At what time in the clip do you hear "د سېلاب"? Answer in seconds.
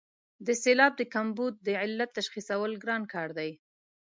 0.45-0.93